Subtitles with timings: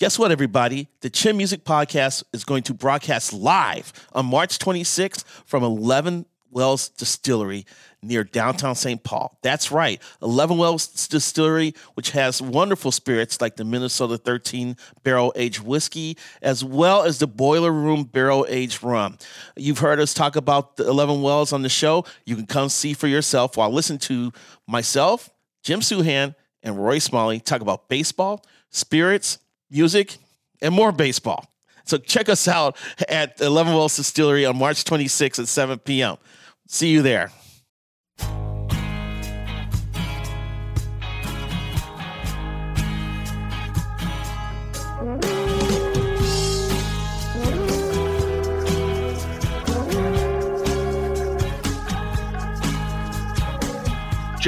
[0.00, 0.88] Guess what, everybody?
[1.02, 6.88] The Chin Music Podcast is going to broadcast live on March 26th from 11 Wells
[6.88, 7.66] Distillery
[8.00, 9.04] near downtown St.
[9.04, 9.36] Paul.
[9.42, 15.60] That's right, 11 Wells Distillery, which has wonderful spirits like the Minnesota 13 barrel aged
[15.60, 19.18] whiskey, as well as the Boiler Room barrel aged rum.
[19.54, 22.06] You've heard us talk about the 11 Wells on the show.
[22.24, 24.32] You can come see for yourself while listening to
[24.66, 25.28] myself,
[25.62, 29.36] Jim Souhan, and Roy Smalley talk about baseball, spirits,
[29.70, 30.18] music,
[30.62, 31.46] and more baseball.
[31.84, 32.76] So check us out
[33.08, 36.16] at 11 Wells Distillery on March 26th at 7 p.m.
[36.68, 37.32] See you there.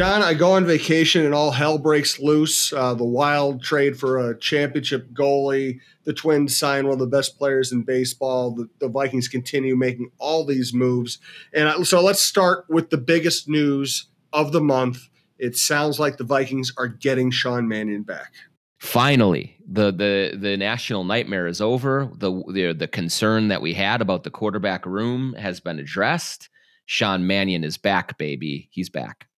[0.03, 2.73] John, I go on vacation and all hell breaks loose.
[2.73, 5.79] Uh, the Wild trade for a championship goalie.
[6.03, 8.51] The Twins sign one of the best players in baseball.
[8.51, 11.21] The, the Vikings continue making all these moves.
[11.55, 15.09] And I, so let's start with the biggest news of the month.
[15.39, 18.33] It sounds like the Vikings are getting Sean Mannion back.
[18.81, 22.11] Finally, the the the national nightmare is over.
[22.17, 26.49] The the the concern that we had about the quarterback room has been addressed.
[26.87, 28.69] Sean Mannion is back, baby.
[28.73, 29.29] He's back.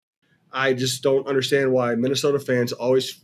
[0.55, 3.21] I just don't understand why Minnesota fans always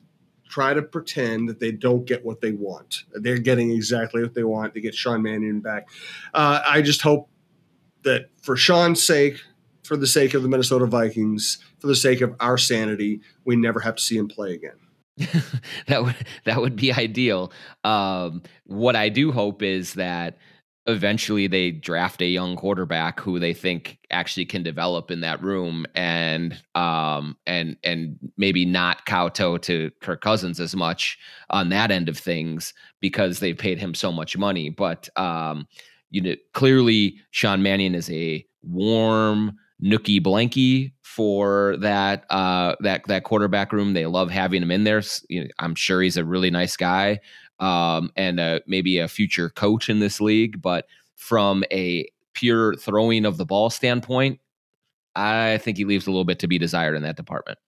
[0.49, 3.05] try to pretend that they don't get what they want.
[3.13, 5.89] They're getting exactly what they want to get Sean Mannion back.
[6.33, 7.29] Uh, I just hope
[8.03, 9.39] that for Sean's sake,
[9.83, 13.79] for the sake of the Minnesota Vikings, for the sake of our sanity, we never
[13.79, 14.75] have to see him play again.
[15.87, 17.51] that would that would be ideal.
[17.83, 20.37] Um, what I do hope is that
[20.87, 25.85] eventually they draft a young quarterback who they think actually can develop in that room
[25.93, 31.19] and um and and maybe not kowtow to Kirk Cousins as much
[31.51, 34.69] on that end of things because they've paid him so much money.
[34.69, 35.67] But um
[36.09, 43.23] you know clearly Sean Mannion is a warm nookie blanky for that uh that that
[43.23, 43.93] quarterback room.
[43.93, 45.03] They love having him in there.
[45.29, 47.19] You know, I'm sure he's a really nice guy
[47.61, 50.61] um, and uh, maybe a future coach in this league.
[50.61, 54.39] But from a pure throwing of the ball standpoint,
[55.15, 57.59] I think he leaves a little bit to be desired in that department.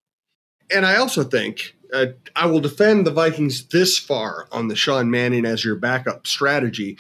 [0.74, 5.12] And I also think uh, I will defend the Vikings this far on the Sean
[5.12, 6.98] Mannion as your backup strategy.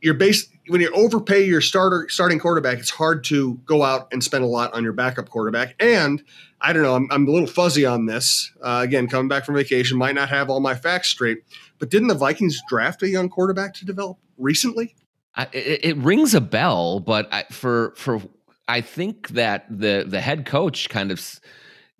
[0.00, 4.22] You're based when you overpay your starter starting quarterback, it's hard to go out and
[4.22, 5.74] spend a lot on your backup quarterback.
[5.80, 6.22] And
[6.60, 8.52] I don't know, I'm, I'm a little fuzzy on this.
[8.60, 11.38] Uh, again, coming back from vacation, might not have all my facts straight.
[11.78, 14.94] But didn't the Vikings draft a young quarterback to develop recently?
[15.34, 18.22] I, it, it, rings a bell, but I, for for
[18.66, 21.40] I think that the the head coach kind of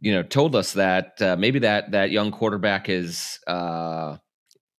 [0.01, 4.17] you know told us that uh, maybe that that young quarterback is uh,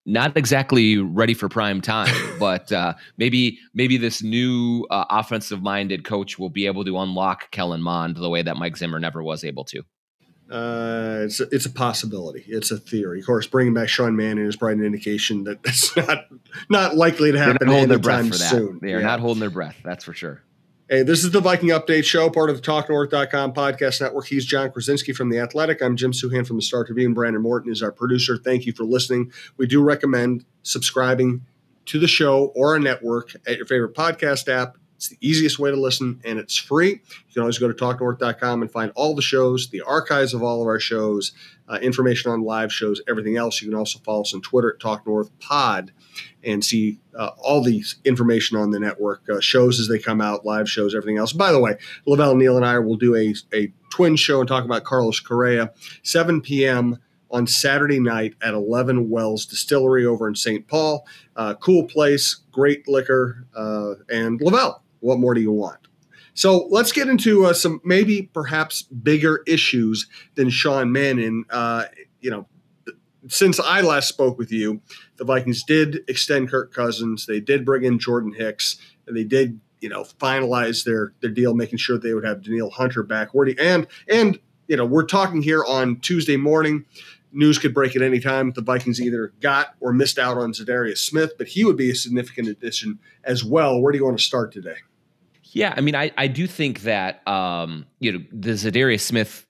[0.07, 6.03] not exactly ready for prime time, but uh, maybe maybe this new uh, offensive minded
[6.03, 9.43] coach will be able to unlock Kellen Mond the way that Mike Zimmer never was
[9.43, 9.83] able to.
[10.49, 12.45] Uh, it's a, it's a possibility.
[12.47, 13.19] It's a theory.
[13.19, 16.25] Of course, bringing back Sean Mannion is probably an indication that that's not
[16.69, 18.49] not likely to happen holding their breath for that.
[18.49, 18.79] soon.
[18.81, 19.07] They are yeah.
[19.07, 19.75] not holding their breath.
[19.83, 20.41] That's for sure.
[20.89, 24.27] Hey, this is the Viking Update Show, part of the TalkNorth.com podcast network.
[24.27, 25.81] He's Jon Krawczynski from The Athletic.
[25.81, 27.07] I'm Jim Souhan from the Star Tribune.
[27.07, 28.37] And Brandon Morton is our producer.
[28.37, 29.33] Thank you for listening.
[29.57, 31.45] We do recommend subscribing
[31.87, 35.69] to the show or our network at your favorite podcast app it's the easiest way
[35.69, 36.89] to listen, and it's free.
[36.89, 40.59] You can always go to talknorth.com and find all the shows, the archives of all
[40.59, 41.33] of our shows,
[41.69, 43.61] uh, information on live shows, everything else.
[43.61, 45.89] You can also follow us on Twitter at TalkNorthPod
[46.43, 50.45] and see uh, all the information on the network, uh, shows as they come out,
[50.47, 51.31] live shows, everything else.
[51.31, 51.75] By the way,
[52.07, 55.73] Lavelle Neal and I will do a, a twin show and talk about Carlos Correa,
[56.01, 56.97] 7 p.m
[57.29, 60.65] on Saturday night at 11 Wells Distillery over in St.
[60.65, 61.05] Paul.
[61.35, 64.81] Uh, cool place, great liquor, uh, and Lavelle.
[64.99, 65.79] What more do you want?
[66.33, 71.45] So let's get into uh, some maybe perhaps bigger issues than Sean Mannion.
[71.49, 71.85] Uh,
[72.21, 72.47] you know,
[73.27, 74.81] since I last spoke with you,
[75.15, 77.25] the Vikings did extend Kirk Cousins.
[77.25, 78.77] They did bring in Jordan Hicks,
[79.07, 82.69] and they did you know finalize their their deal, making sure they would have Danielle
[82.69, 83.29] Hunter back.
[83.59, 86.85] And and you know we're talking here on Tuesday morning.
[87.31, 88.51] News could break at any time.
[88.53, 91.95] The Vikings either got or missed out on Za'Darius Smith, but he would be a
[91.95, 93.81] significant addition as well.
[93.81, 94.77] Where do you want to start today?
[95.43, 99.45] Yeah, I mean, I, I do think that um, you know the Za'Darius Smith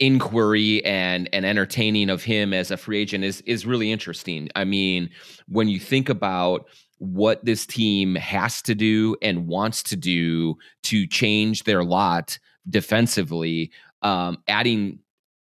[0.00, 4.48] inquiry and and entertaining of him as a free agent is is really interesting.
[4.54, 5.10] I mean,
[5.46, 6.66] when you think about
[6.98, 12.38] what this team has to do and wants to do to change their lot
[12.68, 13.70] defensively,
[14.02, 14.98] um, adding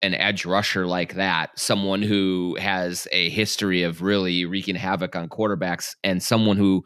[0.04, 5.30] an edge rusher like that, someone who has a history of really wreaking havoc on
[5.30, 6.86] quarterbacks, and someone who,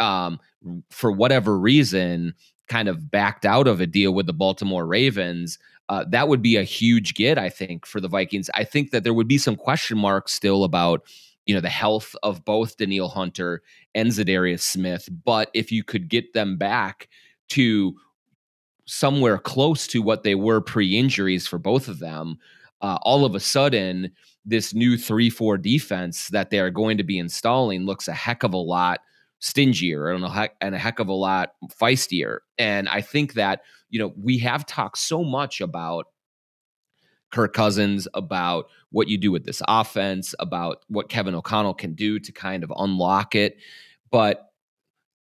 [0.00, 0.40] um,
[0.90, 2.34] for whatever reason,
[2.66, 5.58] kind of backed out of a deal with the Baltimore Ravens.
[5.90, 8.48] Uh, that would be a huge get, I think, for the Vikings.
[8.54, 11.02] I think that there would be some question marks still about,
[11.44, 13.62] you know, the health of both Danielle Hunter
[13.94, 15.06] and Za'Darius Smith.
[15.24, 17.10] But if you could get them back
[17.50, 17.94] to
[18.86, 22.36] somewhere close to what they were pre-injuries for both of them,
[22.82, 24.10] uh, all of a sudden
[24.44, 28.52] this new three-four defense that they are going to be installing looks a heck of
[28.52, 29.00] a lot
[29.40, 32.38] stingier and a heck, and a heck of a lot feistier.
[32.58, 36.06] And I think that you know we have talked so much about
[37.30, 42.18] Kirk Cousins, about what you do with this offense, about what Kevin O'Connell can do
[42.20, 43.56] to kind of unlock it.
[44.10, 44.52] But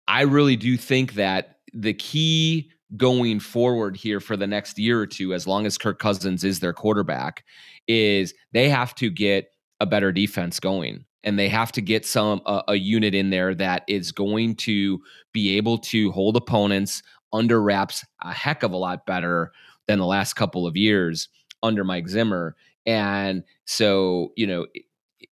[0.08, 5.08] I really do think that the key going forward here for the next year or
[5.08, 7.44] two, as long as Kirk Cousins is their quarterback,
[7.88, 9.50] is they have to get
[9.80, 11.06] a better defense going.
[11.24, 15.02] And they have to get some a, a unit in there that is going to
[15.34, 17.02] be able to hold opponents
[17.34, 19.52] under wraps a heck of a lot better
[19.88, 21.28] than the last couple of years
[21.64, 22.56] under Mike Zimmer.
[22.86, 24.68] And so, you know,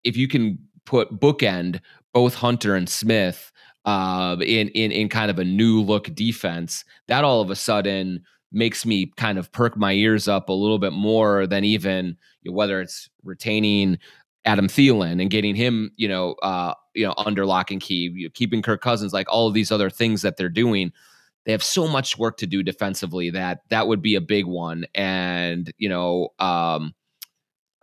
[0.03, 1.79] if you can put bookend
[2.13, 3.51] both Hunter and Smith
[3.85, 8.23] uh, in in in kind of a new look defense, that all of a sudden
[8.51, 12.51] makes me kind of perk my ears up a little bit more than even you
[12.51, 13.97] know, whether it's retaining
[14.45, 18.27] Adam Thielen and getting him, you know, uh, you know, under lock and key, you
[18.27, 20.91] know, keeping Kirk Cousins, like all of these other things that they're doing.
[21.45, 24.85] They have so much work to do defensively that that would be a big one.
[24.95, 26.93] And you know, um,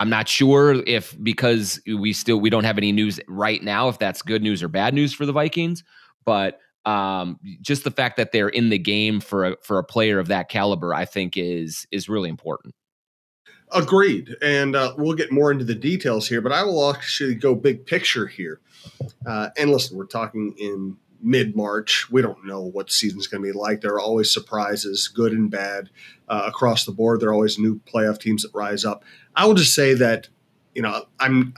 [0.01, 3.99] I'm not sure if because we still we don't have any news right now if
[3.99, 5.85] that's good news or bad news for the Vikings,
[6.25, 10.19] but um, just the fact that they're in the game for a for a player
[10.19, 12.75] of that caliber, I think is is really important.
[13.73, 17.55] Agreed, and uh, we'll get more into the details here, but I will actually go
[17.55, 18.61] big picture here.
[19.27, 22.11] Uh, and listen, we're talking in mid March.
[22.11, 23.81] We don't know what the season's going to be like.
[23.81, 25.91] There are always surprises, good and bad,
[26.29, 27.21] uh, across the board.
[27.21, 29.05] There are always new playoff teams that rise up.
[29.37, 30.29] I will just say that,
[30.75, 31.55] you know, I'm,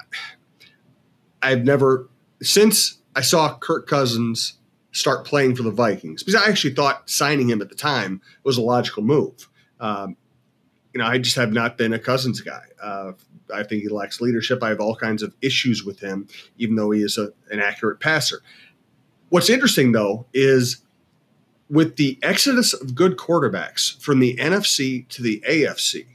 [1.42, 2.08] I've never,
[2.42, 4.54] since I saw Kirk Cousins
[4.92, 8.58] start playing for the Vikings, because I actually thought signing him at the time was
[8.58, 9.48] a logical move.
[9.80, 10.16] Um,
[10.92, 12.62] you know, I just have not been a Cousins guy.
[12.82, 13.12] Uh,
[13.52, 14.62] I think he lacks leadership.
[14.62, 16.28] I have all kinds of issues with him,
[16.58, 18.42] even though he is a, an accurate passer.
[19.30, 20.82] What's interesting, though, is
[21.70, 26.06] with the exodus of good quarterbacks from the NFC to the AFC,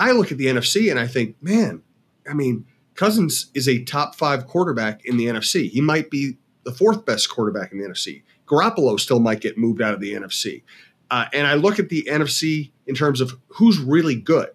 [0.00, 1.82] I look at the NFC and I think, man,
[2.28, 5.70] I mean, Cousins is a top five quarterback in the NFC.
[5.70, 8.22] He might be the fourth best quarterback in the NFC.
[8.46, 10.62] Garoppolo still might get moved out of the NFC.
[11.10, 14.50] Uh, and I look at the NFC in terms of who's really good.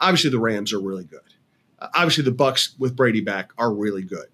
[0.00, 1.20] Obviously, the Rams are really good.
[1.78, 4.26] Uh, obviously, the Bucs with Brady back are really good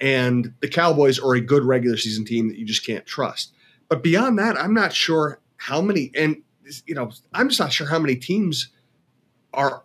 [0.00, 3.52] and the Cowboys are a good regular season team that you just can't trust.
[3.88, 6.42] But beyond that, I'm not sure how many, and
[6.86, 8.68] you know, I'm just not sure how many teams
[9.54, 9.82] are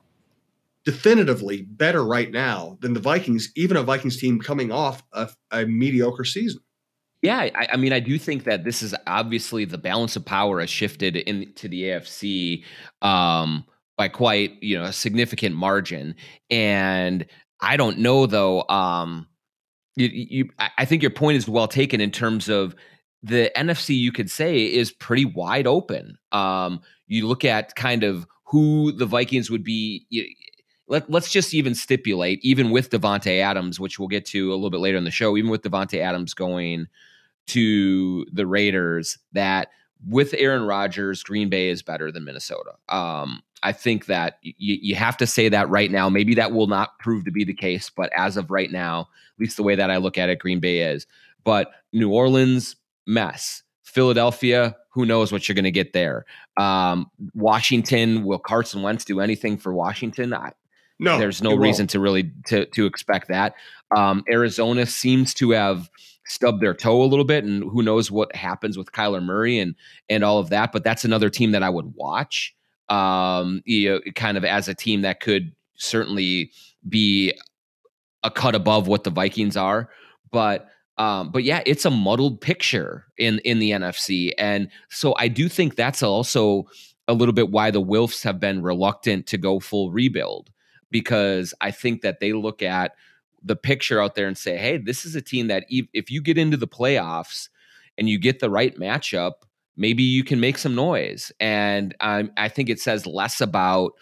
[0.86, 5.66] definitively better right now than the Vikings, even a Vikings team coming off a, a
[5.66, 6.62] mediocre season.
[7.22, 10.60] Yeah, I, I, mean, I do think that this is obviously the balance of power
[10.60, 12.64] has shifted into the AFC
[13.04, 13.64] um,
[13.96, 16.16] by quite you know a significant margin,
[16.50, 17.26] and
[17.60, 18.68] I don't know though.
[18.70, 19.28] Um,
[19.96, 22.76] you, you, I think your point is well taken in terms of
[23.22, 23.96] the NFC.
[23.96, 26.18] You could say is pretty wide open.
[26.32, 30.08] Um, you look at kind of who the Vikings would be.
[30.92, 34.70] Let, let's just even stipulate, even with Davante Adams, which we'll get to a little
[34.70, 36.88] bit later in the show, even with Davante Adams going
[37.48, 39.70] to the Raiders, that
[40.06, 42.72] with Aaron Rodgers, Green Bay is better than Minnesota.
[42.90, 46.10] Um, I think that y- you have to say that right now.
[46.10, 49.40] Maybe that will not prove to be the case, but as of right now, at
[49.40, 51.08] least the way that I look at it, Green Bay is.
[51.46, 52.76] But New Orleans,
[53.08, 53.64] mess.
[53.84, 56.26] Philadelphia, who knows what you're going to get there.
[56.58, 60.34] Um, Washington, will Carson Wentz do anything for Washington?
[60.34, 60.52] I,
[61.02, 63.56] no, there's no reason to really to to expect that.
[63.96, 65.90] Um, Arizona seems to have
[66.26, 69.76] stubbed their toe a little bit, and who knows what happens with Kyler Murray and
[70.10, 70.72] and all of that.
[70.72, 72.56] But that's another team that I would watch
[72.92, 76.52] um, you know, kind of as a team that could certainly
[76.88, 77.34] be
[78.24, 79.90] a cut above what the Vikings are.
[80.32, 80.68] But
[80.98, 85.50] um, but yeah, it's a muddled picture in in the NFC, and so I do
[85.50, 86.66] think that's also
[87.08, 90.52] a little bit why the Wilfs have been reluctant to go full rebuild
[90.92, 92.94] because I think that they look at
[93.44, 96.38] the picture out there and say, hey, this is a team that if you get
[96.38, 97.50] into the playoffs
[97.98, 99.34] and you get the right matchup,
[99.76, 101.32] maybe you can make some noise.
[101.40, 103.94] And um, I think it says less about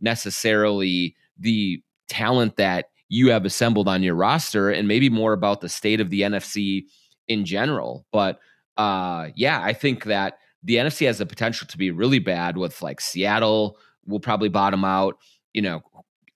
[0.00, 5.68] necessarily the talent that you have assembled on your roster and maybe more about the
[5.68, 6.84] state of the NFC
[7.28, 8.06] in general.
[8.12, 8.38] But
[8.76, 12.82] uh, yeah, I think that the NFC has the potential to be really bad with
[12.82, 15.16] like Seattle will probably bottom out.
[15.52, 15.82] You know,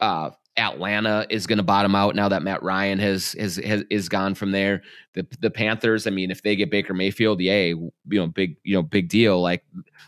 [0.01, 4.09] uh, Atlanta is going to bottom out now that Matt Ryan has, has has is
[4.09, 4.83] gone from there.
[5.15, 8.75] The the Panthers, I mean, if they get Baker Mayfield, yay, you know, big you
[8.75, 9.41] know, big deal.
[9.41, 9.65] Like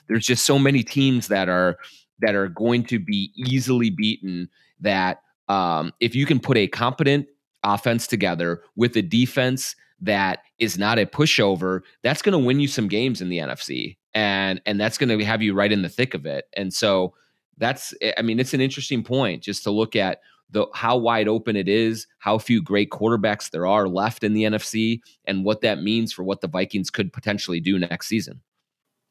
[0.09, 1.79] there's just so many teams that are
[2.21, 4.49] that are going to be easily beaten
[4.81, 7.27] that um, if you can put a competent
[7.65, 12.67] offense together with a defense that is not a pushover, that's going to win you
[12.67, 15.89] some games in the NFC, and and that's going to have you right in the
[15.89, 16.47] thick of it.
[16.57, 17.15] And so
[17.59, 21.29] that's, eh, I mean, it's an interesting point just to look at the how wide
[21.29, 25.63] open it is, how few great quarterbacks there are left in the NFC, and what
[25.63, 28.41] that means for what the Vikings could potentially do next season.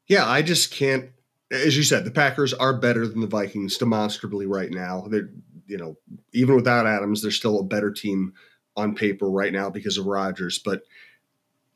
[0.08, 1.10] Yeah, I just can't.
[1.52, 5.06] As you said, the Packers are better than the Vikings demonstrably right now.
[5.10, 5.30] They're,
[5.66, 5.98] you know,
[6.32, 8.34] even without Adams, they're still a better team
[8.78, 10.60] on paper right now because of Rodgers.
[10.60, 10.84] But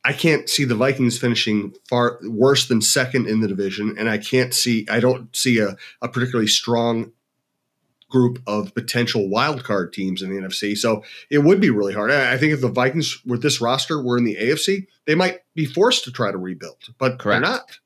[0.06, 4.20] I can't see the Vikings finishing far worse than second in the division, and I
[4.20, 4.86] can't see.
[4.88, 7.12] I don't see a, a particularly strong
[8.08, 10.78] group of potential wild card teams in the NFC.
[10.78, 12.12] So it would be really hard.
[12.12, 15.66] I think if the Vikings with this roster were in the AFC, they might be
[15.66, 17.44] forced to try to rebuild, but Correct.
[17.44, 17.80] they're not.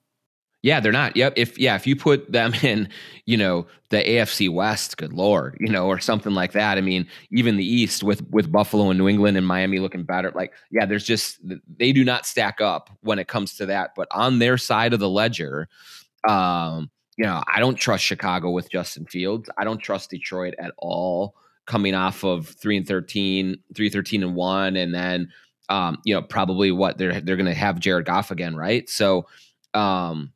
[0.61, 1.15] Yeah, they're not.
[1.15, 1.33] Yep.
[1.37, 2.89] If yeah, if you put them in,
[3.25, 6.77] you know, the AFC West, good lord, you know, or something like that.
[6.77, 10.31] I mean, even the East with with Buffalo and New England and Miami looking better.
[10.35, 11.39] Like, yeah, there's just
[11.77, 13.91] they do not stack up when it comes to that.
[13.95, 15.69] But on their side of the ledger,
[16.27, 19.49] um, you know, I don't trust Chicago with Justin Fields.
[19.57, 21.35] I don't trust Detroit at all
[21.67, 25.29] coming off of 3 and 13, 3 13 and 1 and then
[25.69, 28.89] um, you know, probably what they're they're going to have Jared Goff again, right?
[28.89, 29.27] So,
[29.75, 30.31] um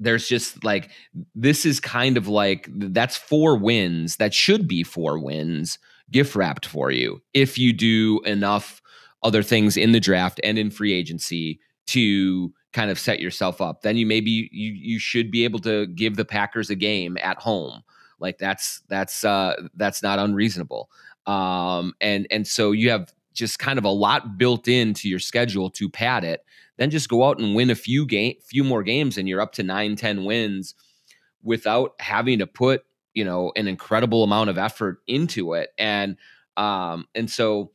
[0.00, 0.90] there's just like
[1.34, 5.78] this is kind of like that's four wins that should be four wins
[6.10, 8.82] gift wrapped for you if you do enough
[9.22, 13.82] other things in the draft and in free agency to kind of set yourself up.
[13.82, 17.38] Then you maybe you you should be able to give the Packers a game at
[17.38, 17.82] home.
[18.18, 20.90] Like that's that's uh that's not unreasonable.
[21.26, 25.70] Um and and so you have just kind of a lot built into your schedule
[25.70, 26.44] to pad it.
[26.80, 29.52] Then just go out and win a few game few more games and you're up
[29.52, 30.74] to 9 10 wins
[31.42, 32.82] without having to put,
[33.14, 35.70] you know, an incredible amount of effort into it.
[35.78, 36.16] And
[36.56, 37.70] um and so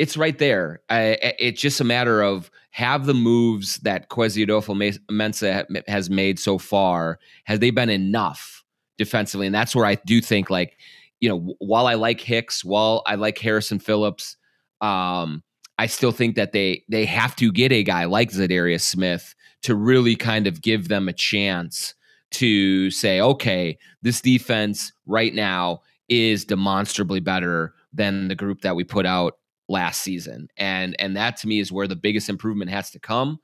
[0.00, 0.80] it's right there.
[0.88, 6.56] I, it's just a matter of have the moves that Kwesi Adofo-Mensah has made so
[6.56, 7.18] far.
[7.44, 8.64] Have they been enough
[8.96, 9.44] defensively?
[9.44, 10.78] And that's where I do think, like,
[11.20, 14.38] you know, while I like Hicks, while I like Harrison Phillips,
[14.80, 15.42] um,
[15.80, 19.74] I still think that they they have to get a guy like Za'Darius Smith to
[19.74, 21.94] really kind of give them a chance
[22.32, 28.84] to say, okay, this defense right now is demonstrably better than the group that we
[28.84, 29.38] put out
[29.70, 30.48] last season.
[30.58, 33.40] And and that to me is where the biggest improvement has to come.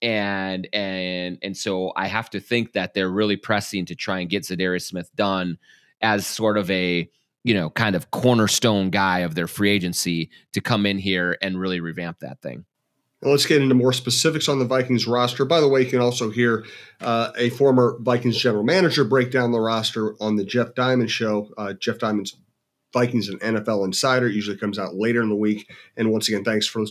[0.00, 4.30] And and and so I have to think that they're really pressing to try and
[4.30, 5.58] get Za'Darius Smith done
[6.00, 7.10] as sort of a
[7.44, 11.60] you know kind of cornerstone guy of their free agency to come in here and
[11.60, 12.64] really revamp that thing.
[13.22, 15.44] let's get into more specifics on the Vikings roster.
[15.44, 16.64] By the way, you can also hear
[17.00, 21.50] uh, a former Vikings general manager break down the roster on the Jeff Diamond show.
[21.56, 22.36] Uh, Jeff Diamond's
[22.94, 24.28] Vikings and NFL Insider.
[24.28, 25.68] It usually comes out later in the week.
[25.96, 26.84] And once again, thanks for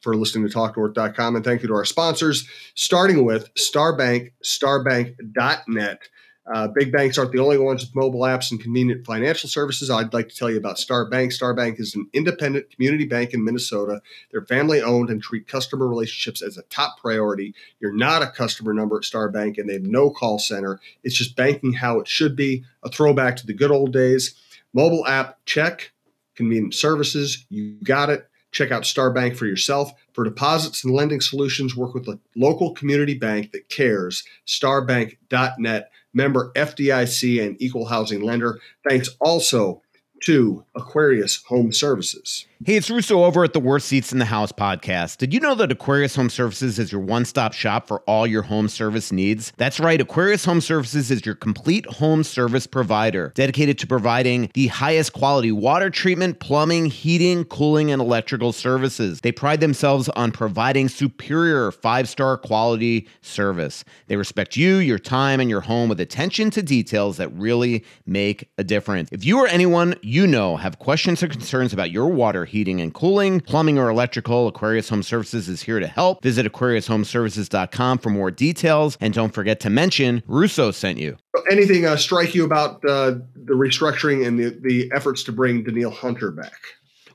[0.00, 1.36] for listening to TalkNorth.com.
[1.36, 6.08] And thank you to our sponsors, starting with Starbank, starbank.net.
[6.52, 9.90] Uh, big banks aren't the only ones with mobile apps and convenient financial services.
[9.90, 11.30] I'd like to tell you about Star Bank.
[11.30, 14.02] Star Bank is an independent community bank in Minnesota.
[14.30, 17.54] They're family owned and treat customer relationships as a top priority.
[17.78, 20.80] You're not a customer number at Star Bank, and they have no call center.
[21.04, 24.34] It's just banking how it should be, a throwback to the good old days.
[24.72, 25.92] Mobile app, check.
[26.34, 28.26] Convenient services, you got it.
[28.52, 29.92] Check out Star Bank for yourself.
[30.12, 34.24] For deposits and lending solutions, work with a local community bank that cares.
[34.46, 38.60] Starbank.net, member FDIC and equal housing lender.
[38.88, 39.82] Thanks also
[40.24, 42.46] to Aquarius Home Services.
[42.64, 45.16] Hey, it's Russo over at the Worst Seats in the House podcast.
[45.16, 48.42] Did you know that Aquarius Home Services is your one stop shop for all your
[48.42, 49.52] home service needs?
[49.56, 54.68] That's right, Aquarius Home Services is your complete home service provider, dedicated to providing the
[54.68, 59.22] highest quality water treatment, plumbing, heating, cooling, and electrical services.
[59.22, 63.84] They pride themselves on providing superior five star quality service.
[64.06, 68.50] They respect you, your time, and your home with attention to details that really make
[68.56, 69.08] a difference.
[69.10, 72.92] If you or anyone you know have questions or concerns about your water, heating and
[72.92, 76.22] cooling, plumbing or electrical, Aquarius Home Services is here to help.
[76.22, 78.98] Visit AquariusHomeservices.com for more details.
[79.00, 81.16] And don't forget to mention Russo sent you.
[81.50, 85.90] Anything uh, strike you about uh, the restructuring and the, the efforts to bring Danielle
[85.90, 86.60] Hunter back?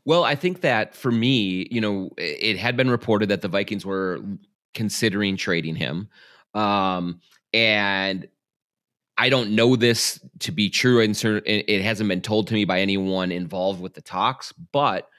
[0.06, 3.86] Well, I think that for me, you know, it had been reported that the Vikings
[3.86, 4.20] were
[4.74, 6.10] considering trading him.
[6.54, 7.22] Um,
[7.54, 8.28] and
[9.18, 11.16] I don't know this to be true, and
[11.46, 14.54] it hasn't been told to me by anyone involved with the talks.
[14.72, 15.10] But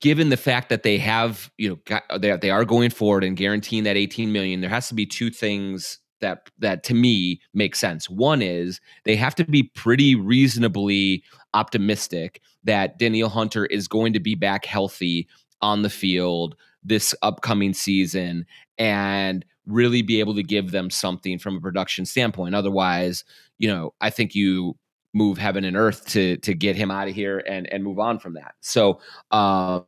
[0.00, 3.36] given the fact that they have, you know, got, they they are going forward and
[3.36, 7.78] guaranteeing that 18 million, there has to be two things that that to me makes
[7.78, 8.08] sense.
[8.08, 11.22] One is they have to be pretty reasonably
[11.54, 15.28] optimistic that Danielle Hunter is going to be back healthy
[15.62, 18.46] on the field this upcoming season
[18.78, 22.54] and really be able to give them something from a production standpoint.
[22.54, 23.24] Otherwise,
[23.58, 24.76] you know, I think you
[25.16, 28.18] move heaven and earth to to get him out of here and and move on
[28.18, 28.54] from that.
[28.60, 29.86] So, um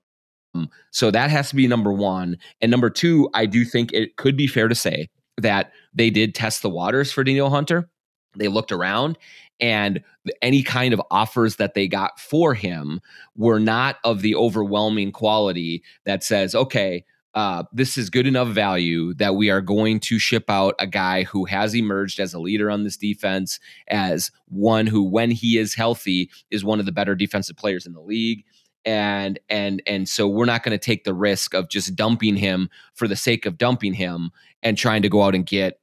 [0.90, 2.36] so that has to be number 1.
[2.60, 6.34] And number 2, I do think it could be fair to say that they did
[6.34, 7.88] test the waters for Danielle Hunter.
[8.36, 9.18] They looked around
[9.60, 10.02] and
[10.42, 13.00] any kind of offers that they got for him
[13.36, 17.04] were not of the overwhelming quality that says, okay,
[17.38, 21.22] uh, this is good enough value that we are going to ship out a guy
[21.22, 25.72] who has emerged as a leader on this defense, as one who, when he is
[25.72, 28.44] healthy, is one of the better defensive players in the league.
[28.84, 32.70] And and and so we're not going to take the risk of just dumping him
[32.94, 34.32] for the sake of dumping him
[34.64, 35.78] and trying to go out and get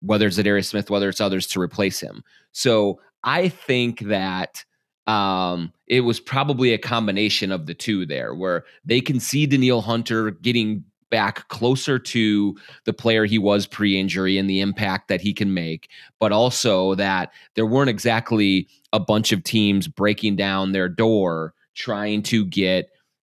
[0.00, 2.24] whether it's Darius Smith, whether it's others to replace him.
[2.52, 4.64] So I think that
[5.08, 9.80] um, it was probably a combination of the two there, where they can see Danielle
[9.80, 15.32] Hunter getting back closer to the player he was pre-injury and the impact that he
[15.32, 15.88] can make,
[16.20, 22.22] but also that there weren't exactly a bunch of teams breaking down their door trying
[22.22, 22.90] to get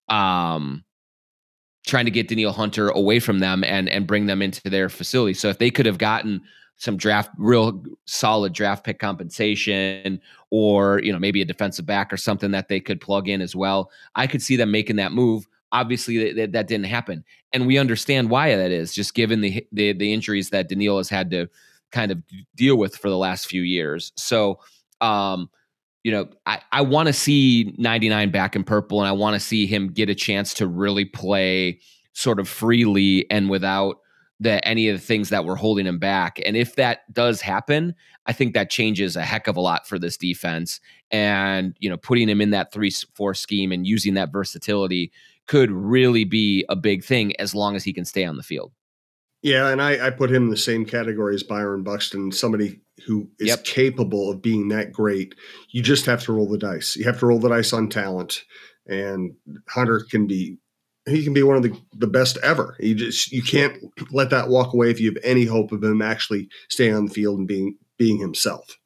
[0.08, 0.84] um
[1.86, 5.34] trying to get Danielle Hunter away from them and and bring them into their facility.
[5.34, 6.42] So if they could have gotten
[6.78, 12.18] some draft real solid draft pick compensation or you know maybe a defensive back or
[12.18, 13.92] something that they could plug in as well.
[14.16, 15.48] I could see them making that move.
[15.72, 17.24] Obviously that, that didn't happen.
[17.54, 21.10] And we understand why that is just given the, the the injuries that Danielle has
[21.10, 21.48] had to
[21.92, 22.22] kind of
[22.56, 24.12] deal with for the last few years.
[24.16, 24.60] So
[25.02, 25.50] um
[26.04, 29.40] you know, I, I want to see 99 back in purple and I want to
[29.40, 31.80] see him get a chance to really play
[32.14, 34.02] sort of freely and without
[34.40, 36.40] the any of the things that were holding him back.
[36.46, 37.96] And if that does happen,
[38.26, 40.80] I think that changes a heck of a lot for this defense.
[41.12, 45.12] And, you know, putting him in that 3-4 scheme and using that versatility
[45.48, 48.72] could really be a big thing as long as he can stay on the field.
[49.42, 53.30] Yeah, and I, I put him in the same category as Byron Buxton, somebody who
[53.38, 53.64] is yep.
[53.64, 55.36] capable of being that great.
[55.70, 56.96] You just have to roll the dice.
[56.96, 58.44] You have to roll the dice on talent.
[58.88, 59.36] And
[59.70, 60.58] Hunter can be
[61.08, 62.76] he can be one of the, the best ever.
[62.80, 63.78] You just you can't
[64.12, 67.14] let that walk away if you have any hope of him actually staying on the
[67.14, 68.78] field and being being himself.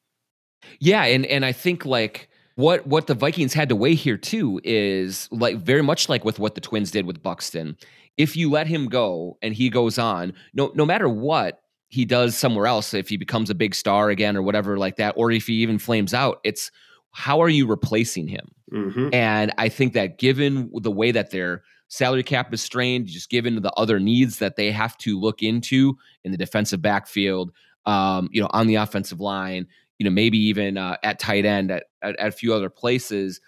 [0.78, 4.60] Yeah, and and I think like what what the Vikings had to weigh here too
[4.64, 7.76] is like very much like with what the Twins did with Buxton
[8.20, 12.36] if you let him go and he goes on, no no matter what he does
[12.36, 15.46] somewhere else, if he becomes a big star again or whatever like that, or if
[15.46, 16.70] he even flames out, it's
[17.12, 18.52] how are you replacing him?
[18.72, 19.08] Mm-hmm.
[19.14, 23.60] And I think that given the way that their salary cap is strained, just given
[23.60, 27.50] the other needs that they have to look into in the defensive backfield,
[27.84, 29.66] um, you know, on the offensive line,
[29.98, 33.40] you know, maybe even uh, at tight end at, at, at a few other places.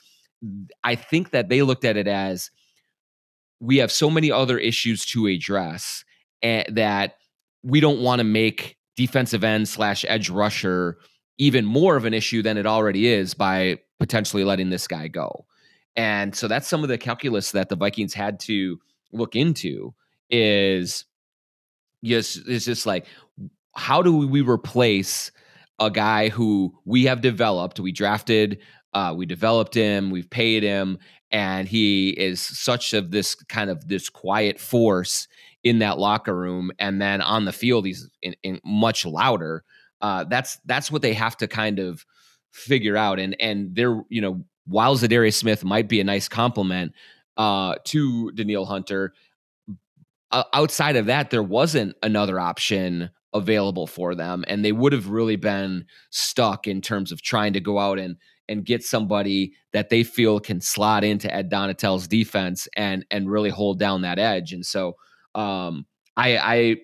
[0.83, 2.51] I think that they looked at it as
[3.61, 6.05] we have so many other issues to address
[6.43, 7.15] and that
[7.63, 10.99] we don't want to make defensive end slash edge rusher
[11.39, 15.47] even more of an issue than it already is by potentially letting this guy go.
[15.97, 18.79] And so that's some of the calculus that the Vikings had to
[19.13, 19.95] look into
[20.31, 21.05] is
[22.01, 23.07] yes, it's just like
[23.75, 25.31] how do we replace
[25.79, 28.59] a guy who we have developed, we drafted,
[28.93, 30.99] uh, we developed him, we've paid him,
[31.31, 35.27] and he is such of this kind of this quiet force
[35.65, 39.65] in that locker room and then on the field he's in, in much louder.
[40.01, 42.05] Uh, that's that's what they have to kind of
[42.51, 46.93] figure out and and they're you know while Za'Darius Smith might be a nice complement
[47.37, 49.13] uh, to Danielle Hunter
[50.55, 55.37] outside of that there wasn't another option available for them and they would have really
[55.37, 58.17] been stuck in terms of trying to go out and
[58.49, 63.51] and get somebody that they feel can slot into Ed Donatell's defense and and really
[63.51, 64.53] hold down that edge.
[64.53, 64.97] And so
[65.35, 66.77] um, I, I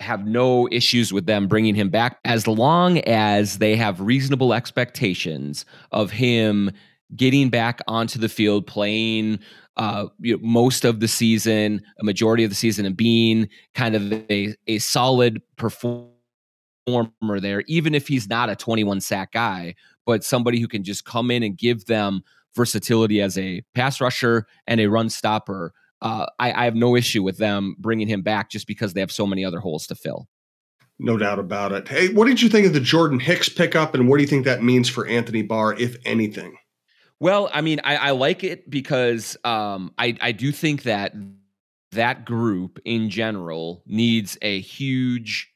[0.00, 5.64] have no issues with them bringing him back as long as they have reasonable expectations
[5.92, 6.70] of him
[7.16, 9.38] getting back onto the field playing
[9.76, 13.94] uh, you know, most of the season, a majority of the season, and being kind
[13.94, 16.10] of a, a solid performer
[17.40, 19.74] there, even if he's not a 21 sack guy,
[20.06, 22.22] but somebody who can just come in and give them
[22.54, 25.72] versatility as a pass rusher and a run stopper.
[26.02, 29.10] Uh, I, I have no issue with them bringing him back just because they have
[29.10, 30.28] so many other holes to fill.
[31.00, 31.88] No doubt about it.
[31.88, 34.44] Hey, what did you think of the Jordan Hicks pickup, and what do you think
[34.44, 36.56] that means for Anthony Barr, if anything?
[37.20, 41.14] Well, I mean, I, I like it because um, I, I do think that
[41.92, 45.50] that group in general needs a huge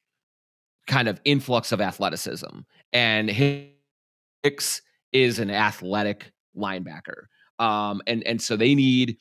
[0.87, 2.61] kind of influx of athleticism,
[2.93, 7.25] and Hicks is an athletic linebacker,
[7.59, 9.19] um, and and so they need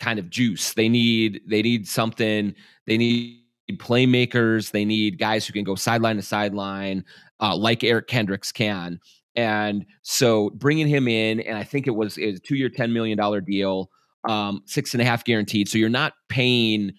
[0.00, 0.74] kind of juice.
[0.74, 2.54] They need they need something.
[2.86, 4.70] They need playmakers.
[4.70, 7.04] They need guys who can go sideline to sideline,
[7.40, 9.00] uh, like Eric Kendricks can.
[9.36, 13.18] And so bringing him in, and I think it was, a two year, $10 million
[13.44, 13.90] deal,
[14.28, 15.68] um, six and a half guaranteed.
[15.68, 16.92] So you're not paying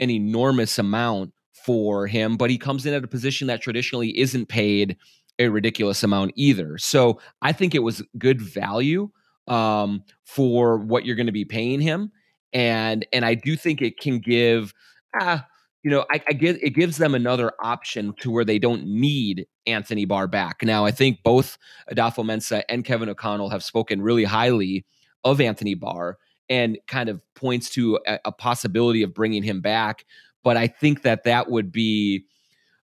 [0.00, 1.32] an enormous amount
[1.64, 4.96] for him, but he comes in at a position that traditionally isn't paid
[5.38, 6.78] a ridiculous amount either.
[6.78, 9.10] So I think it was good value
[9.46, 12.12] um, for what you're going to be paying him.
[12.52, 14.72] And and I do think it can give
[15.20, 15.46] ah,
[15.82, 19.46] you know, I, I get it gives them another option to where they don't need
[19.66, 20.62] Anthony Barr back.
[20.62, 21.56] Now, I think both
[21.92, 24.84] Adofo-Mensah and Kevin O'Connell have spoken really highly
[25.24, 30.04] of Anthony Barr and kind of points to a, a possibility of bringing him back.
[30.42, 32.24] But I think that that would be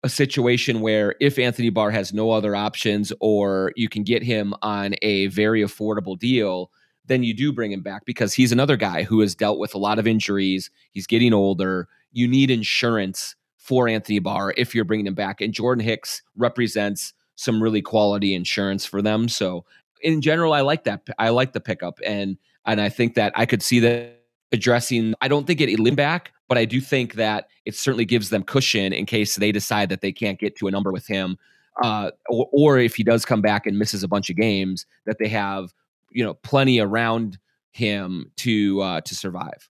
[0.03, 4.53] a situation where if Anthony Barr has no other options or you can get him
[4.61, 6.71] on a very affordable deal,
[7.05, 9.77] then you do bring him back because he's another guy who has dealt with a
[9.77, 10.71] lot of injuries.
[10.91, 15.39] He's getting older you need insurance for Anthony Barr if you're bringing him back.
[15.41, 19.29] And Jordan Hicks represents some really quality insurance for them.
[19.29, 19.65] So
[20.01, 21.07] in general, I like that.
[21.19, 25.13] I like the pickup, and and I think that I could see that addressing.
[25.21, 28.43] I don't think it limb back, but I do think that it certainly gives them
[28.43, 31.37] cushion in case they decide that they can't get to a number with him,
[31.83, 35.17] uh, or, or if he does come back and misses a bunch of games, that
[35.19, 35.73] they have
[36.11, 37.37] you know plenty around
[37.71, 39.69] him to uh, to survive.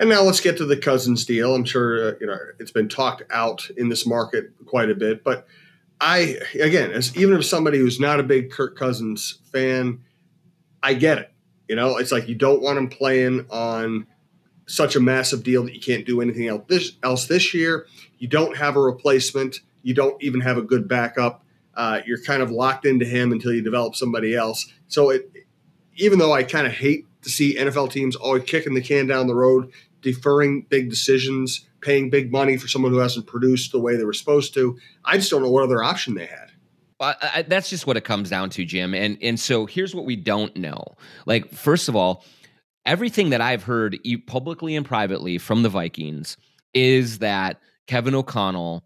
[0.00, 1.54] And now let's get to the Cousins deal.
[1.54, 5.22] I'm sure uh, you know it's been talked out in this market quite a bit,
[5.22, 5.46] but
[6.00, 10.00] I again, as even if somebody who's not a big Kirk Cousins fan,
[10.82, 11.32] I get it.
[11.68, 14.06] You know, it's like you don't want him playing on
[14.66, 17.86] such a massive deal that you can't do anything else this, else this year.
[18.18, 19.60] You don't have a replacement.
[19.82, 21.44] You don't even have a good backup.
[21.74, 24.72] Uh, you're kind of locked into him until you develop somebody else.
[24.88, 25.30] So it,
[25.96, 29.26] even though I kind of hate to see NFL teams always kicking the can down
[29.26, 33.96] the road deferring big decisions, paying big money for someone who hasn't produced the way
[33.96, 34.78] they were supposed to.
[35.04, 36.50] I just don't know what other option they had.
[36.98, 38.94] Uh, I, that's just what it comes down to, Jim.
[38.94, 40.84] And and so here's what we don't know.
[41.26, 42.24] Like first of all,
[42.84, 46.36] everything that I've heard publicly and privately from the Vikings
[46.74, 48.84] is that Kevin O'Connell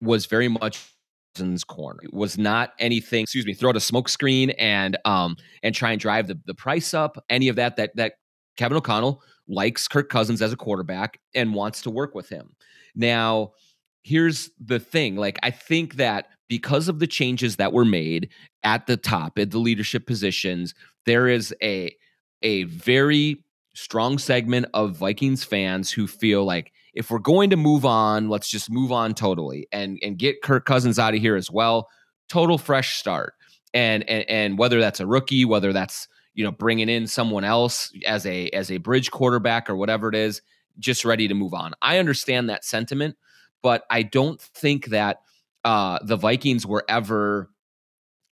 [0.00, 0.94] was very much
[1.66, 2.00] corner.
[2.02, 5.92] It was not anything, excuse me, throw out a smoke screen and um and try
[5.92, 8.14] and drive the, the price up, any of that that that
[8.58, 12.54] Kevin O'Connell likes Kirk Cousins as a quarterback and wants to work with him.
[12.94, 13.52] Now,
[14.02, 18.28] here's the thing like, I think that because of the changes that were made
[18.64, 20.74] at the top, at the leadership positions,
[21.06, 21.94] there is a,
[22.42, 23.42] a very
[23.74, 28.50] strong segment of Vikings fans who feel like if we're going to move on, let's
[28.50, 31.88] just move on totally and and get Kirk Cousins out of here as well.
[32.28, 33.34] Total fresh start.
[33.72, 37.92] And and and whether that's a rookie, whether that's you know bringing in someone else
[38.06, 40.42] as a as a bridge quarterback or whatever it is
[40.78, 41.72] just ready to move on.
[41.82, 43.16] I understand that sentiment
[43.62, 45.22] but i don't think that
[45.64, 47.50] uh the vikings were ever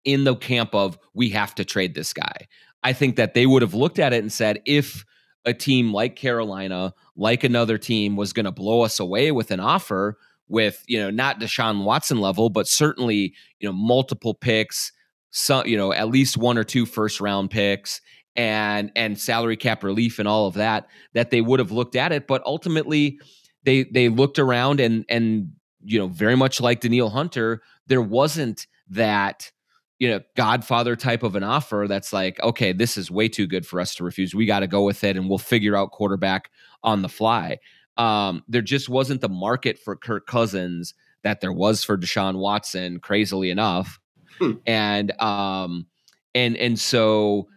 [0.05, 2.47] in the camp of we have to trade this guy.
[2.83, 5.05] I think that they would have looked at it and said if
[5.47, 9.61] a team like carolina like another team was going to blow us away with an
[9.61, 14.93] offer with you know not deshaun watson level but certainly you know multiple picks
[15.35, 18.01] some you know at least one or two first round picks
[18.37, 22.13] and and salary cap relief and all of that that they would have looked at
[22.13, 23.19] it but ultimately
[23.65, 25.51] they they looked around and and
[25.83, 29.51] you know very much like Danielle Hunter there wasn't that
[29.99, 33.67] you know godfather type of an offer that's like okay this is way too good
[33.67, 34.37] for us to refuse.
[34.37, 36.49] We got to go with it and we'll figure out quarterback
[36.85, 37.59] on the fly.
[37.97, 40.95] Um there just wasn't the market for Kirk Cousins
[41.25, 43.99] that there was for Deshaun Watson crazily enough
[44.39, 44.53] Hmm.
[44.67, 45.87] And um
[46.35, 47.49] and and so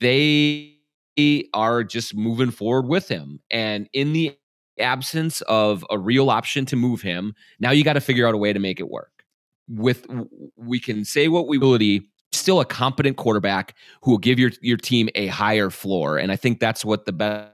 [0.00, 0.74] they
[1.52, 3.40] are just moving forward with him.
[3.50, 4.36] And in the
[4.78, 8.38] absence of a real option to move him, now you got to figure out a
[8.38, 9.24] way to make it work.
[9.68, 10.06] With
[10.56, 14.76] we can say what we ability still a competent quarterback who will give your your
[14.76, 16.18] team a higher floor.
[16.18, 17.50] And I think that's what the best.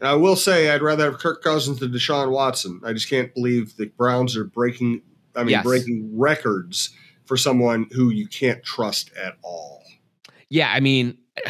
[0.00, 2.80] And I will say I'd rather have Kirk Cousins than Deshaun Watson.
[2.84, 5.00] I just can't believe the Browns are breaking.
[5.36, 5.64] I mean, Yes.
[5.64, 6.90] breaking records
[7.24, 9.82] for someone who you can't trust at all.
[10.50, 11.18] Yeah, I mean,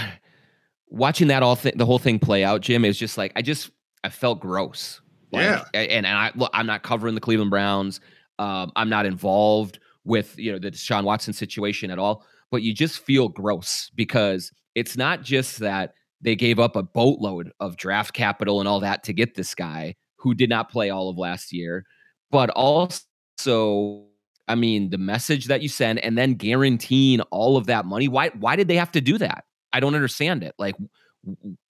[0.89, 3.71] watching that all th- the whole thing play out, Jim is just like I just
[4.03, 5.01] I felt gross.
[5.33, 5.65] Like, Yeah.
[5.75, 8.01] and and I look, I'm not covering the Cleveland Browns.
[8.39, 12.25] Um, I'm not involved with you know the Deshaun Watson situation at all.
[12.51, 17.51] But you just feel gross because it's not just that they gave up a boatload
[17.61, 21.09] of draft capital and all that to get this guy who did not play all
[21.11, 21.85] of last year,
[22.31, 24.07] but also
[24.47, 28.09] I mean, the message that you send and then guaranteeing all of that money.
[28.09, 29.45] Why why did they have to do that?
[29.73, 30.55] I don't understand it.
[30.59, 30.77] Like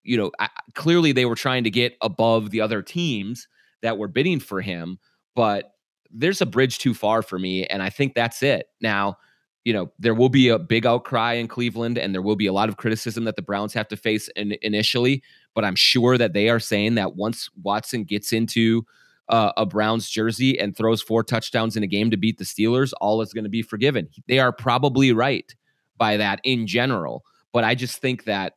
[0.03, 3.47] you know, I, clearly they were trying to get above the other teams
[3.83, 4.99] that were bidding for him,
[5.37, 5.73] but
[6.11, 8.67] there's a bridge too far for me and I think that's it.
[8.81, 9.17] Now,
[9.65, 12.53] you know, there will be a big outcry in Cleveland and there will be a
[12.53, 15.23] lot of criticism that the Browns have to face in, initially,
[15.55, 18.85] but I'm sure that they are saying that once Watson gets into
[19.29, 22.93] uh, a Browns jersey and throws four touchdowns in a game to beat the Steelers,
[23.01, 24.09] all is going to be forgiven.
[24.29, 25.53] They are probably right
[25.97, 28.55] by that in general, but I just think that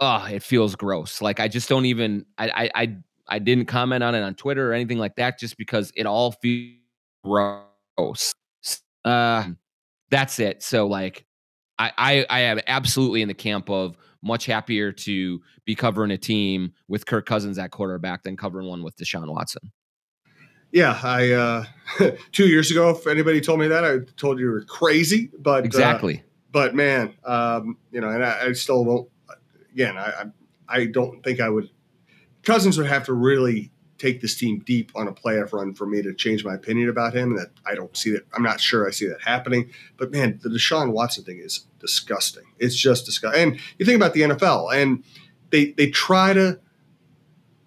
[0.00, 1.20] oh, it feels gross.
[1.20, 2.96] Like I just don't even I I I,
[3.28, 6.32] I didn't comment on it on Twitter or anything like that just because it all
[6.32, 6.76] feels
[7.22, 8.34] gross.
[9.04, 9.44] Uh
[10.10, 10.62] that's it.
[10.62, 11.24] So like
[11.78, 16.18] I, I I am absolutely in the camp of much happier to be covering a
[16.18, 19.72] team with Kirk Cousins at quarterback than covering one with Deshaun Watson.
[20.72, 21.64] Yeah, I uh,
[22.32, 25.30] two years ago, if anybody told me that, I told you you were crazy.
[25.38, 26.22] But uh, Exactly.
[26.52, 29.08] but man, um, you know, and I, I still won't.
[29.72, 30.24] Again, I, I
[30.68, 31.70] I don't think I would.
[32.42, 36.00] Cousins would have to really take this team deep on a playoff run for me
[36.00, 37.30] to change my opinion about him.
[37.30, 38.22] And that I don't see that.
[38.32, 39.70] I'm not sure I see that happening.
[39.98, 42.44] But man, the Deshaun Watson thing is disgusting.
[42.58, 43.42] It's just disgusting.
[43.42, 45.04] And you think about the NFL, and
[45.50, 46.58] they they try to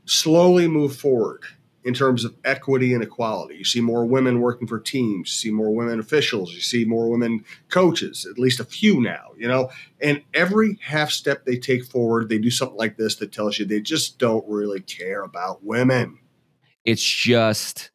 [0.05, 1.43] slowly move forward
[1.85, 3.55] in terms of equity and equality.
[3.55, 7.09] You see more women working for teams, you see more women officials, you see more
[7.09, 9.69] women coaches, at least a few now, you know.
[10.01, 13.65] And every half step they take forward, they do something like this that tells you
[13.65, 16.19] they just don't really care about women.
[16.85, 17.91] It's just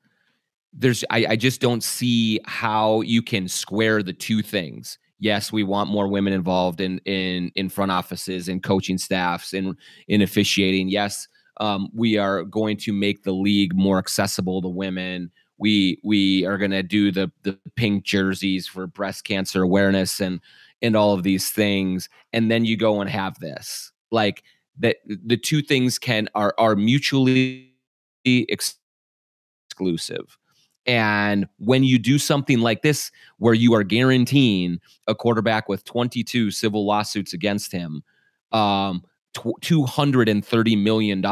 [0.72, 4.98] there's I, I just don't see how you can square the two things.
[5.20, 9.77] Yes, we want more women involved in in in front offices and coaching staffs and
[10.07, 10.88] in officiating.
[10.88, 11.27] Yes,
[11.59, 15.31] um, we are going to make the league more accessible to women.
[15.59, 20.40] We we are going to do the the pink jerseys for breast cancer awareness and
[20.83, 22.09] and all of these things.
[22.33, 24.44] And then you go and have this like
[24.79, 24.97] that.
[25.07, 27.73] The two things can are are mutually
[28.25, 28.79] ex-
[29.68, 30.38] exclusive.
[30.87, 36.51] And when you do something like this, where you are guaranteeing a quarterback with 22
[36.51, 38.03] civil lawsuits against him,
[38.53, 39.03] um,
[39.35, 41.25] $230 million,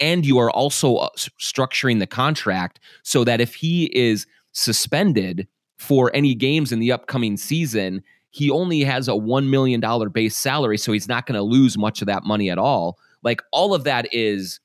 [0.00, 1.08] and you are also uh,
[1.40, 5.46] structuring the contract so that if he is suspended
[5.78, 10.78] for any games in the upcoming season, he only has a $1 million base salary.
[10.78, 12.98] So he's not going to lose much of that money at all.
[13.22, 14.60] Like all of that is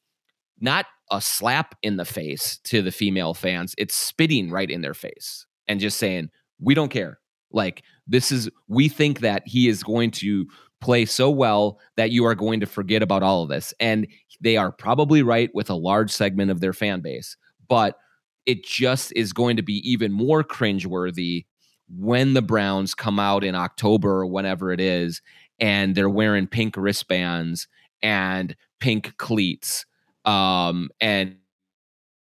[0.60, 3.76] not a slap in the face to the female fans.
[3.78, 6.30] It's spitting right in their face and just saying,
[6.60, 7.20] we don't care.
[7.52, 10.48] Like, this is, we think that he is going to
[10.82, 13.74] play so well that you are going to forget about all of this.
[13.80, 14.08] And
[14.42, 17.36] they are probably right with a large segment of their fan base.
[17.68, 17.98] But
[18.46, 21.46] it just is going to be even more cringeworthy
[21.90, 25.22] when the Browns come out in October or whenever it is,
[25.60, 27.68] and they're wearing pink wristbands
[28.02, 29.86] and pink cleats
[30.26, 31.38] um, and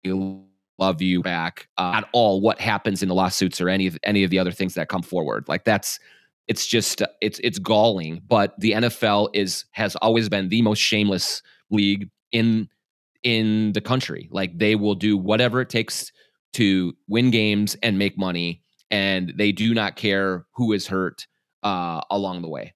[0.04, 4.24] love you back uh, at all what happens in the lawsuits or any of any
[4.24, 6.00] of the other things that come forward like that's
[6.48, 11.42] it's just it's it's galling but the NFL is has always been the most shameless
[11.70, 12.68] league in
[13.22, 16.10] in the country like they will do whatever it takes
[16.52, 21.26] to win games and make money and they do not care who is hurt
[21.62, 22.74] uh, along the way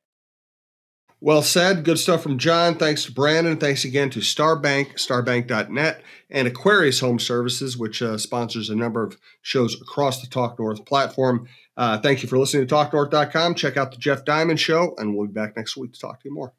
[1.20, 1.84] Well said.
[1.84, 2.76] Good stuff from John.
[2.76, 3.56] Thanks to Brandon.
[3.56, 9.16] Thanks again to Starbank, starbank.net, and Aquarius Home Services, which uh, sponsors a number of
[9.40, 11.48] shows across the Talk North platform.
[11.76, 13.54] Uh, thank you for listening to TalkNorth.com.
[13.54, 16.28] Check out the Jeff Diamond Show, and we'll be back next week to talk to
[16.28, 16.54] you more.